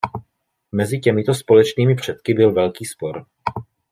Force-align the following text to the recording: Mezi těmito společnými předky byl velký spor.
Mezi 0.71 0.99
těmito 0.99 1.33
společnými 1.33 1.95
předky 1.95 2.33
byl 2.33 2.53
velký 2.53 2.85
spor. 2.85 3.25